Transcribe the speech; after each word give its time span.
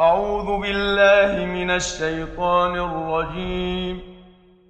أعوذ 0.00 0.60
بالله 0.62 1.44
من 1.46 1.70
الشيطان 1.70 2.74
الرجيم. 2.78 4.00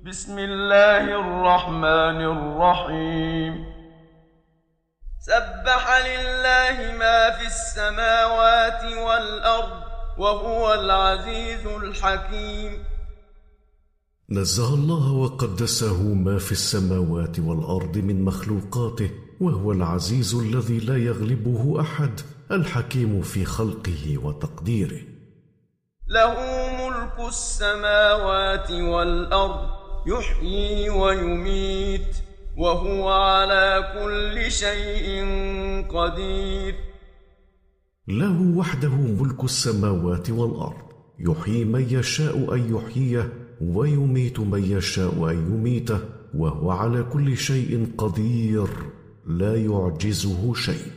بسم 0.06 0.38
الله 0.38 1.04
الرحمن 1.04 2.20
الرحيم. 2.36 3.52
سبح 5.20 5.84
لله 6.08 6.96
ما 6.98 7.30
في 7.30 7.46
السماوات 7.46 8.84
والأرض 8.84 9.82
وهو 10.18 10.74
العزيز 10.74 11.66
الحكيم. 11.66 12.72
نزه 14.30 14.74
الله 14.74 15.12
وقدسه 15.12 16.02
ما 16.02 16.38
في 16.38 16.52
السماوات 16.52 17.38
والأرض 17.38 17.98
من 17.98 18.24
مخلوقاته 18.24 19.10
وهو 19.40 19.72
العزيز 19.72 20.34
الذي 20.34 20.78
لا 20.78 20.96
يغلبه 20.96 21.80
أحد 21.80 22.20
الحكيم 22.50 23.22
في 23.22 23.44
خلقه 23.44 24.18
وتقديره. 24.24 25.17
له 26.10 26.34
ملك 26.72 27.28
السماوات 27.28 28.70
والأرض 28.70 29.68
يحيي 30.06 30.90
ويميت 30.90 32.16
وهو 32.56 33.08
على 33.08 33.92
كل 33.94 34.50
شيء 34.50 35.06
قدير. 35.88 36.74
له 38.08 38.56
وحده 38.56 38.88
ملك 38.88 39.44
السماوات 39.44 40.30
والأرض 40.30 40.88
يحيي 41.18 41.64
من 41.64 41.86
يشاء 41.90 42.54
أن 42.54 42.74
يحييه 42.74 43.32
ويميت 43.60 44.40
من 44.40 44.64
يشاء 44.64 45.30
أن 45.30 45.36
يميته 45.36 46.00
وهو 46.34 46.70
على 46.70 47.02
كل 47.02 47.36
شيء 47.36 47.92
قدير 47.98 48.68
لا 49.26 49.56
يعجزه 49.56 50.54
شيء. 50.54 50.92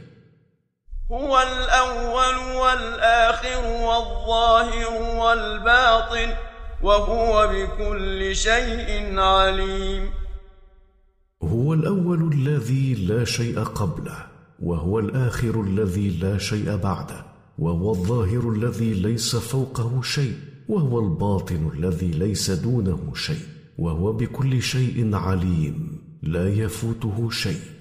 هو 1.11 1.37
الأول 1.39 2.37
والآخر 2.61 3.65
والظاهر 3.87 4.91
والباطن 5.19 6.33
وهو 6.83 7.47
بكل 7.53 8.35
شيء 8.35 9.19
عليم. 9.19 10.09
هو 11.43 11.73
الأول 11.73 12.33
الذي 12.33 12.93
لا 12.93 13.25
شيء 13.25 13.59
قبله 13.59 14.25
وهو 14.63 14.99
الآخر 14.99 15.61
الذي 15.61 16.09
لا 16.09 16.37
شيء 16.37 16.75
بعده 16.75 17.25
وهو 17.59 17.91
الظاهر 17.91 18.49
الذي 18.49 18.93
ليس 18.93 19.35
فوقه 19.35 20.01
شيء 20.01 20.35
وهو 20.69 20.99
الباطن 20.99 21.71
الذي 21.75 22.11
ليس 22.11 22.51
دونه 22.51 23.13
شيء 23.15 23.45
وهو 23.77 24.13
بكل 24.13 24.61
شيء 24.61 25.15
عليم 25.15 26.01
لا 26.23 26.49
يفوته 26.49 27.29
شيء. 27.29 27.80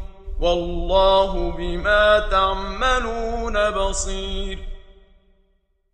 والله 0.41 1.57
بما 1.57 2.19
تعملون 2.31 3.53
بصير. 3.71 4.59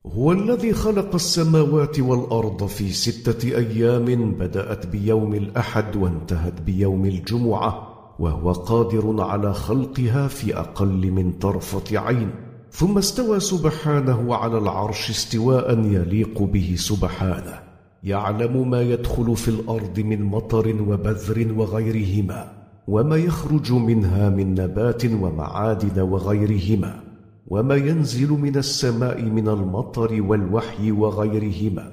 هو 0.05 0.31
الذي 0.31 0.73
خلق 0.73 1.15
السماوات 1.15 1.99
والأرض 1.99 2.65
في 2.65 2.89
ستة 2.93 3.57
أيام 3.57 4.31
بدأت 4.31 4.85
بيوم 4.85 5.33
الأحد 5.33 5.95
وانتهت 5.95 6.61
بيوم 6.61 7.05
الجمعة 7.05 7.87
وهو 8.19 8.51
قادر 8.51 9.21
على 9.21 9.53
خلقها 9.53 10.27
في 10.27 10.59
أقل 10.59 11.11
من 11.11 11.31
طرفة 11.31 11.99
عين. 11.99 12.31
ثم 12.71 12.97
استوى 12.97 13.39
سبحانه 13.39 14.35
على 14.35 14.57
العرش 14.57 15.09
استواء 15.09 15.79
يليق 15.79 16.41
به 16.41 16.75
سبحانه 16.77 17.63
يعلم 18.03 18.69
ما 18.69 18.81
يدخل 18.81 19.35
في 19.35 19.47
الأرض 19.47 19.99
من 19.99 20.23
مطر 20.23 20.75
وبذر 20.81 21.53
وغيرهما. 21.57 22.56
وما 22.87 23.15
يخرج 23.15 23.71
منها 23.73 24.29
من 24.29 24.53
نبات 24.53 25.05
ومعادن 25.05 26.01
وغيرهما 26.01 26.99
وما 27.47 27.75
ينزل 27.75 28.31
من 28.31 28.57
السماء 28.57 29.21
من 29.21 29.47
المطر 29.47 30.21
والوحي 30.21 30.91
وغيرهما 30.91 31.91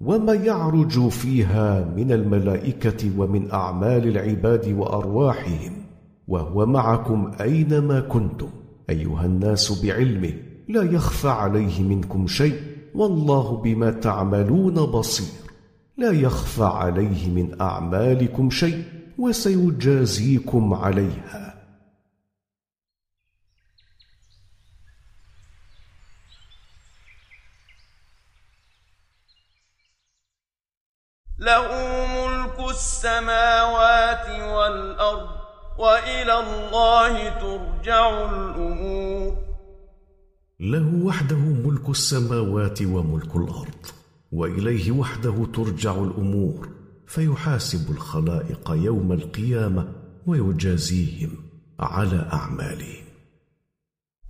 وما 0.00 0.34
يعرج 0.34 1.08
فيها 1.08 1.92
من 1.96 2.12
الملائكة 2.12 3.20
ومن 3.20 3.50
أعمال 3.50 4.08
العباد 4.08 4.74
وأرواحهم 4.78 5.72
وهو 6.28 6.66
معكم 6.66 7.30
أينما 7.40 8.00
كنتم. 8.00 8.48
أيها 8.90 9.26
الناس 9.26 9.84
بعلمه 9.84 10.32
لا 10.68 10.82
يخفى 10.82 11.28
عليه 11.28 11.82
منكم 11.82 12.26
شيء 12.26 12.60
والله 12.94 13.56
بما 13.56 13.90
تعملون 13.90 14.74
بصير. 14.74 15.50
لا 15.98 16.10
يخفى 16.10 16.64
عليه 16.64 17.30
من 17.34 17.60
أعمالكم 17.60 18.50
شيء. 18.50 18.82
وسيجازيكم 19.18 20.74
عليها. 20.74 21.56
له 31.38 31.68
ملك 32.06 32.60
السماوات 32.70 34.28
والأرض 34.28 35.28
وإلى 35.78 36.34
الله 36.40 37.28
ترجع 37.28 38.24
الأمور. 38.30 39.36
له 40.60 41.04
وحده 41.04 41.36
ملك 41.36 41.88
السماوات 41.88 42.82
وملك 42.82 43.36
الأرض 43.36 43.86
وإليه 44.32 44.90
وحده 44.90 45.46
ترجع 45.54 45.94
الأمور. 45.94 46.75
فيحاسب 47.06 47.90
الخلائق 47.90 48.70
يوم 48.70 49.12
القيامة 49.12 49.88
ويجازيهم 50.26 51.30
على 51.80 52.28
أعمالهم. 52.32 53.04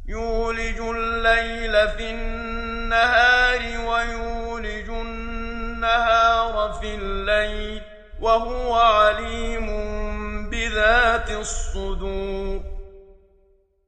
يولج 0.09 0.79
الليل 0.97 1.89
في 1.97 2.11
النهار 2.11 3.61
ويولج 3.89 4.89
النهار 4.91 6.73
في 6.81 6.95
الليل 6.95 7.83
وهو 8.21 8.75
عليم 8.75 9.67
بذات 10.51 11.31
الصدور. 11.31 12.61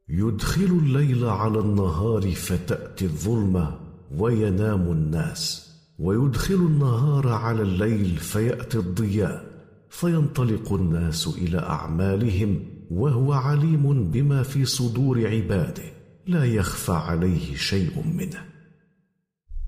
يدخل 0.09 0.63
الليل 0.63 1.25
على 1.25 1.59
النهار 1.59 2.31
فتأتي 2.31 3.05
الظلمة 3.05 3.81
وينام 4.19 4.81
الناس. 4.81 5.68
ويدخل 5.99 6.55
النهار 6.55 7.29
على 7.29 7.63
الليل 7.63 8.17
فيأتي 8.17 8.79
الضياء 8.79 9.45
فينطلق 9.91 10.73
الناس 10.73 11.27
إلى 11.27 11.59
أعمالهم 11.59 12.65
وهو 12.91 13.33
عليم 13.33 14.11
بما 14.11 14.43
في 14.43 14.65
صدور 14.65 15.27
عباده 15.27 15.83
لا 16.27 16.45
يخفى 16.45 16.93
عليه 16.93 17.57
شيء 17.57 18.03
منه. 18.05 18.45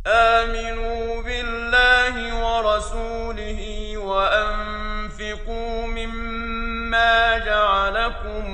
آمنوا 0.07 1.23
بالله 1.23 2.15
ورسوله 2.45 3.97
وأنفقوا 3.97 5.87
مما 5.87 7.39
جعلكم 7.39 8.45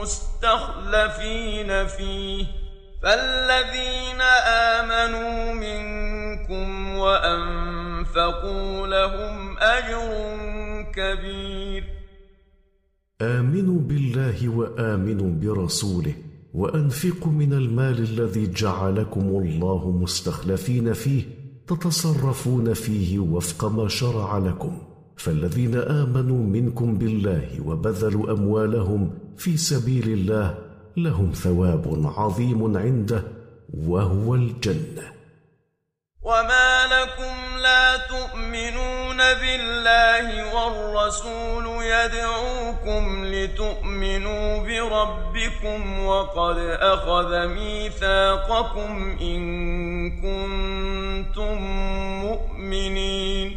مستخلفين 0.00 1.86
فيه 1.86 2.46
فالذين 3.02 4.20
آمنوا 4.46 5.52
منكم 5.52 6.11
وأنفقوا 6.96 8.86
لهم 8.86 9.58
أجر 9.58 10.08
كبير. 10.94 11.84
آمنوا 13.22 13.80
بالله 13.80 14.48
وآمنوا 14.48 15.30
برسوله 15.30 16.14
وأنفقوا 16.54 17.32
من 17.32 17.52
المال 17.52 17.98
الذي 17.98 18.52
جعلكم 18.52 19.20
الله 19.20 19.90
مستخلفين 19.90 20.92
فيه 20.92 21.22
تتصرفون 21.66 22.74
فيه 22.74 23.18
وفق 23.18 23.64
ما 23.64 23.88
شرع 23.88 24.38
لكم. 24.38 24.78
فالذين 25.16 25.74
آمنوا 25.74 26.42
منكم 26.44 26.98
بالله 26.98 27.48
وبذلوا 27.66 28.32
أموالهم 28.32 29.10
في 29.36 29.56
سبيل 29.56 30.08
الله 30.08 30.58
لهم 30.96 31.30
ثواب 31.30 32.12
عظيم 32.16 32.76
عنده 32.76 33.24
وهو 33.74 34.34
الجنة. 34.34 35.21
وما 36.32 36.86
لكم 36.96 37.36
لا 37.62 37.96
تؤمنون 37.96 39.16
بالله 39.16 40.54
والرسول 40.54 41.66
يدعوكم 41.84 43.24
لتؤمنوا 43.24 44.46
بربكم 44.66 46.04
وقد 46.04 46.58
أخذ 46.94 47.46
ميثاقكم 47.46 49.16
إن 49.20 49.42
كنتم 50.24 51.58
مؤمنين. 52.24 53.56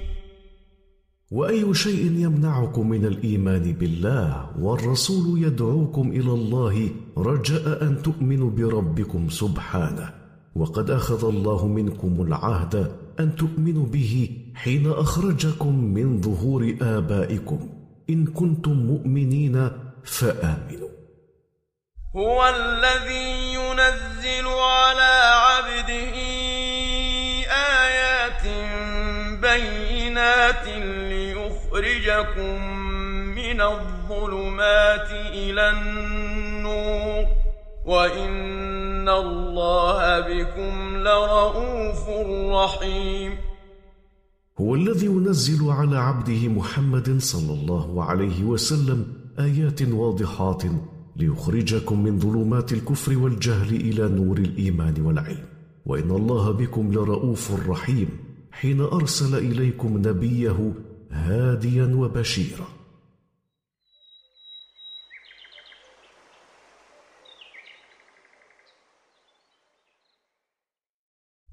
وأي 1.32 1.74
شيء 1.74 2.04
يمنعكم 2.26 2.90
من 2.90 3.06
الإيمان 3.06 3.74
بالله 3.74 4.50
والرسول 4.60 5.44
يدعوكم 5.44 6.12
إلى 6.12 6.32
الله 6.32 6.90
رجاء 7.18 7.84
أن 7.84 8.02
تؤمنوا 8.02 8.50
بربكم 8.50 9.30
سبحانه. 9.30 10.25
وقد 10.56 10.90
أخذ 10.90 11.28
الله 11.28 11.68
منكم 11.68 12.26
العهد 12.28 12.92
أن 13.20 13.36
تؤمنوا 13.36 13.86
به 13.86 14.30
حين 14.56 14.92
أخرجكم 14.92 15.84
من 15.84 16.22
ظهور 16.22 16.78
آبائكم. 16.82 17.70
إن 18.10 18.26
كنتم 18.26 18.72
مؤمنين 18.72 19.70
فآمنوا. 20.04 20.90
هو 22.16 22.48
الذي 22.48 23.54
ينزل 23.54 24.48
على 24.48 25.14
عبده 25.48 26.16
آيات 27.84 28.44
بينات 29.42 30.68
ليخرجكم 31.12 32.62
من 33.36 33.62
الظلمات 33.62 35.12
إلى 35.12 35.70
النور. 35.70 37.26
وإن 37.86 38.75
الله 39.10 40.20
بكم 40.20 40.98
لرءوف 40.98 42.10
رحيم 42.52 43.32
هو 44.62 44.76
الذي 44.76 45.06
ينزل 45.06 45.70
على 45.70 45.98
عبده 45.98 46.48
محمد 46.48 47.18
صلى 47.18 47.54
الله 47.54 48.04
عليه 48.04 48.44
وسلم 48.44 49.08
آيات 49.40 49.82
واضحات 49.82 50.64
ليخرجكم 51.16 52.04
من 52.04 52.20
ظلمات 52.20 52.74
الكفر 52.74 53.18
والجهل 53.18 53.76
إلى 53.76 54.08
نور 54.10 54.38
الإيمان 54.38 55.02
والعلم. 55.02 55.46
وإن 55.86 56.12
الله 56.12 56.52
بكم 56.52 56.94
لرءوف 56.94 57.70
رحيم 57.70 58.10
حين 58.52 58.82
أرسل 58.82 59.38
إليكم 59.38 59.98
نبيه 59.98 60.74
هاديا 61.12 61.96
وبشيرا. 61.96 62.75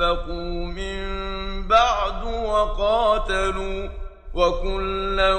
من 0.00 1.02
بعد 1.68 2.24
وقاتلوا 2.24 3.88
وكلا 4.34 5.34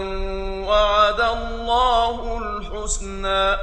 وعد 0.67 1.19
الله 1.19 2.37
الحسنى 2.37 3.55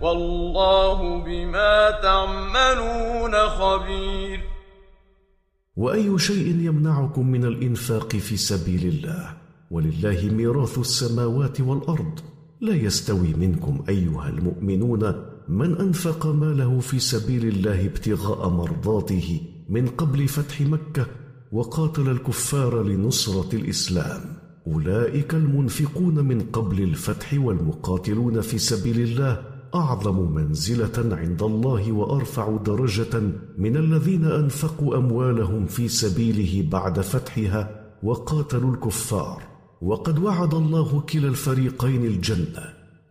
والله 0.00 1.24
بما 1.24 1.90
تعملون 1.90 3.34
خبير 3.34 4.40
وأي 5.76 6.18
شيء 6.18 6.46
يمنعكم 6.46 7.26
من 7.30 7.44
الإنفاق 7.44 8.16
في 8.16 8.36
سبيل 8.36 8.88
الله؟ 8.88 9.30
ولله 9.70 10.28
ميراث 10.32 10.78
السماوات 10.78 11.60
والأرض. 11.60 12.20
لا 12.60 12.74
يستوي 12.74 13.34
منكم 13.34 13.84
أيها 13.88 14.28
المؤمنون 14.28 15.14
من 15.48 15.76
أنفق 15.80 16.26
ماله 16.26 16.80
في 16.80 16.98
سبيل 16.98 17.48
الله 17.48 17.84
ابتغاء 17.86 18.48
مرضاته 18.48 19.40
من 19.68 19.86
قبل 19.86 20.28
فتح 20.28 20.60
مكة 20.60 21.06
وقاتل 21.52 22.08
الكفار 22.10 22.82
لنصرة 22.82 23.56
الإسلام. 23.56 24.20
أولئك 24.66 25.34
المنفقون 25.34 26.24
من 26.24 26.40
قبل 26.40 26.82
الفتح 26.82 27.34
والمقاتلون 27.34 28.40
في 28.40 28.58
سبيل 28.58 29.00
الله 29.00 29.42
أعظم 29.74 30.34
منزلة 30.34 31.16
عند 31.16 31.42
الله 31.42 31.92
وأرفع 31.92 32.56
درجة 32.56 33.22
من 33.58 33.76
الذين 33.76 34.24
أنفقوا 34.24 34.96
أموالهم 34.96 35.66
في 35.66 35.88
سبيله 35.88 36.70
بعد 36.70 37.00
فتحها 37.00 37.90
وقاتلوا 38.02 38.74
الكفار. 38.74 39.42
وقد 39.82 40.18
وعد 40.18 40.54
الله 40.54 41.00
كلا 41.00 41.28
الفريقين 41.28 42.04
الجنة. 42.04 42.62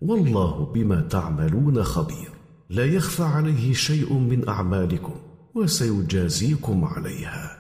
والله 0.02 0.72
بما 0.74 1.02
تعملون 1.02 1.84
خبير. 1.84 2.30
لا 2.70 2.86
يخفى 2.86 3.24
عليه 3.24 3.74
شيء 3.74 4.14
من 4.14 4.48
أعمالكم. 4.50 5.14
وسيجازيكم 5.56 6.86
عليها. 6.86 7.58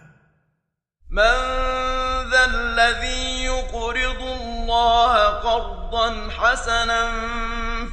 من 1.09 1.37
ذا 2.31 2.45
الذي 2.45 3.43
يقرض 3.43 4.21
الله 4.41 5.13
قرضا 5.27 6.29
حسنا 6.29 7.11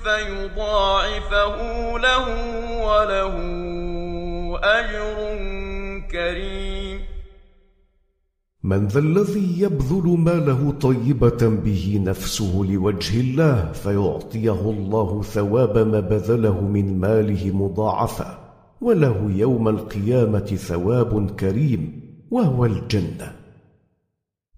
فيضاعفه 0.05 1.57
له 1.99 2.27
وله 2.87 3.35
أجر 4.63 5.39
كريم. 6.11 7.01
من 8.63 8.87
ذا 8.87 8.99
الذي 8.99 9.61
يبذل 9.61 10.07
ماله 10.19 10.73
طيبة 10.81 11.49
به 11.65 12.01
نفسه 12.05 12.65
لوجه 12.69 13.21
الله 13.21 13.73
فيعطيه 13.73 14.61
الله 14.61 15.23
ثواب 15.23 15.79
ما 15.79 16.01
بذله 16.01 16.61
من 16.61 17.01
ماله 17.01 17.51
مضاعفا 17.51 18.40
وله 18.81 19.31
يوم 19.37 19.69
القيامة 19.69 20.47
ثواب 20.69 21.37
كريم 21.41 22.01
وهو 22.31 22.65
الجنة. 22.65 23.33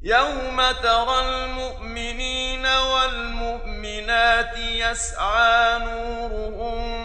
يوم 0.02 0.56
ترى 0.82 1.20
المؤمنين 1.20 2.66
والمؤمنات 2.66 4.58
يسعى 4.58 5.78
نورهم 5.78 7.02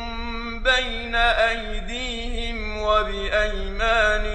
بين 0.63 1.15
أيديهم 1.15 2.81
وبأيمانهم 2.81 4.27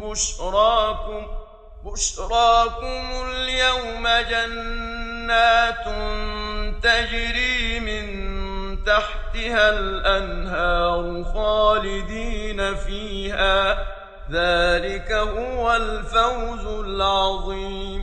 بشراكم 0.00 1.26
بشراكم 1.84 3.04
اليوم 3.30 4.08
جنات 4.30 5.84
تجري 6.82 7.80
من 7.80 8.27
تحتها 8.88 9.78
الأنهار 9.78 11.24
خالدين 11.24 12.74
فيها. 12.74 13.72
ذلك 14.30 15.12
هو 15.12 15.76
الفوز 15.76 16.66
العظيم. 16.84 18.02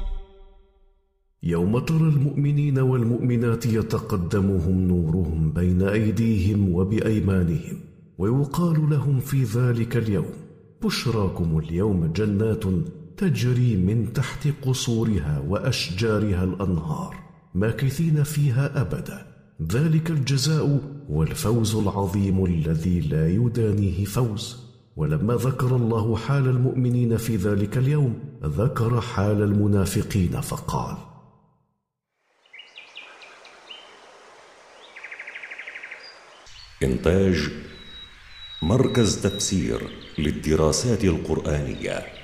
يوم 1.44 1.80
ترى 1.80 1.98
المؤمنين 1.98 2.80
والمؤمنات 2.80 3.65
يتقدمهم 3.65 4.88
نورهم 4.88 5.54
بين 5.54 5.82
أيديهم 5.82 6.75
وبأيمانهم 6.75 7.80
ويقال 8.18 8.89
لهم 8.89 9.20
في 9.20 9.44
ذلك 9.44 9.98
اليوم 9.98 10.34
بشراكم 10.82 11.60
اليوم 11.60 12.13
جنات 12.13 12.63
تجري 13.18 13.75
من 13.75 14.13
تحت 14.13 14.48
قصورها 14.65 15.44
وأشجارها 15.48 16.44
الأنهار 16.44 17.15
ماكثين 17.56 18.24
فيها 18.24 18.82
أبدا. 18.82 19.35
ذلك 19.62 20.09
الجزاء 20.09 20.79
والفوز 21.09 21.75
العظيم 21.75 22.45
الذي 22.45 23.00
لا 23.00 23.29
يدانيه 23.29 24.05
فوز. 24.05 24.65
ولما 24.95 25.33
ذكر 25.33 25.75
الله 25.75 26.17
حال 26.17 26.47
المؤمنين 26.47 27.17
في 27.17 27.35
ذلك 27.35 27.77
اليوم 27.77 28.19
ذكر 28.43 29.01
حال 29.01 29.41
المنافقين 29.41 30.41
فقال 30.41 30.97
إنتاج 36.83 37.50
مركز 38.62 39.21
تفسير 39.21 39.89
للدراسات 40.17 41.03
القرآنية. 41.03 42.14